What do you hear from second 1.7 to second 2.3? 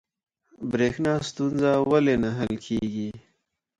ولې نه